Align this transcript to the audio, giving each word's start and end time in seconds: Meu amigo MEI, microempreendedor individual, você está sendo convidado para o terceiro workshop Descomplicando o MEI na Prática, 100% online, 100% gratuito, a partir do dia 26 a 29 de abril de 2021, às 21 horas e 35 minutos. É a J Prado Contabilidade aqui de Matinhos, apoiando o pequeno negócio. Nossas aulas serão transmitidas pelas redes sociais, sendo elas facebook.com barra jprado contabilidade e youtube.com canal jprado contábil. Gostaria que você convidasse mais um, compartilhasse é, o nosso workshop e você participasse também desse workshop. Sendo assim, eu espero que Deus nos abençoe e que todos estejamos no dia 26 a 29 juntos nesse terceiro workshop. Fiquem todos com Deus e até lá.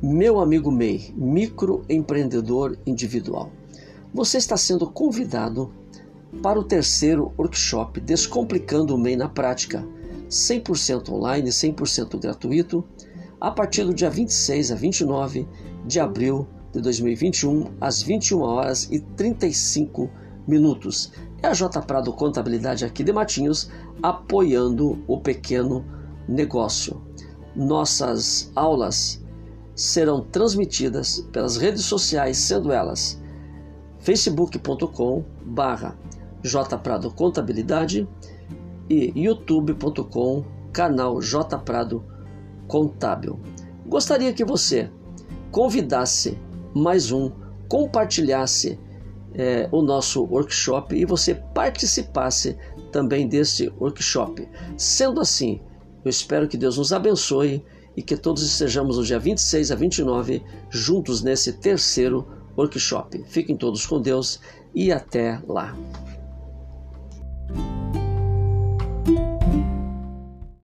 Meu 0.00 0.38
amigo 0.38 0.70
MEI, 0.70 1.12
microempreendedor 1.16 2.78
individual, 2.86 3.50
você 4.14 4.38
está 4.38 4.56
sendo 4.56 4.88
convidado 4.88 5.74
para 6.40 6.56
o 6.56 6.62
terceiro 6.62 7.32
workshop 7.36 8.00
Descomplicando 8.00 8.94
o 8.94 8.98
MEI 8.98 9.16
na 9.16 9.28
Prática, 9.28 9.84
100% 10.30 11.08
online, 11.10 11.50
100% 11.50 12.16
gratuito, 12.20 12.84
a 13.40 13.50
partir 13.50 13.82
do 13.82 13.92
dia 13.92 14.08
26 14.08 14.70
a 14.70 14.76
29 14.76 15.48
de 15.84 15.98
abril 15.98 16.46
de 16.72 16.80
2021, 16.80 17.64
às 17.80 18.00
21 18.00 18.40
horas 18.40 18.88
e 18.92 19.00
35 19.00 20.08
minutos. 20.46 21.12
É 21.42 21.48
a 21.48 21.52
J 21.52 21.82
Prado 21.82 22.12
Contabilidade 22.12 22.84
aqui 22.84 23.02
de 23.02 23.12
Matinhos, 23.12 23.68
apoiando 24.00 25.02
o 25.08 25.18
pequeno 25.18 25.84
negócio. 26.28 27.02
Nossas 27.56 28.52
aulas 28.54 29.26
serão 29.78 30.20
transmitidas 30.20 31.20
pelas 31.32 31.56
redes 31.56 31.84
sociais, 31.84 32.36
sendo 32.36 32.72
elas 32.72 33.22
facebook.com 34.00 35.24
barra 35.44 35.96
jprado 36.42 37.12
contabilidade 37.12 38.06
e 38.90 39.12
youtube.com 39.14 40.44
canal 40.72 41.22
jprado 41.22 42.04
contábil. 42.66 43.38
Gostaria 43.86 44.32
que 44.32 44.44
você 44.44 44.90
convidasse 45.52 46.36
mais 46.74 47.12
um, 47.12 47.30
compartilhasse 47.68 48.80
é, 49.32 49.68
o 49.70 49.80
nosso 49.80 50.24
workshop 50.24 50.96
e 50.96 51.04
você 51.04 51.36
participasse 51.54 52.58
também 52.90 53.28
desse 53.28 53.72
workshop. 53.78 54.48
Sendo 54.76 55.20
assim, 55.20 55.60
eu 56.04 56.10
espero 56.10 56.48
que 56.48 56.56
Deus 56.56 56.78
nos 56.78 56.92
abençoe 56.92 57.64
e 57.98 58.02
que 58.02 58.16
todos 58.16 58.44
estejamos 58.44 58.96
no 58.96 59.02
dia 59.02 59.18
26 59.18 59.72
a 59.72 59.74
29 59.74 60.40
juntos 60.70 61.20
nesse 61.20 61.54
terceiro 61.54 62.24
workshop. 62.56 63.24
Fiquem 63.26 63.56
todos 63.56 63.84
com 63.86 64.00
Deus 64.00 64.38
e 64.72 64.92
até 64.92 65.42
lá. 65.48 65.76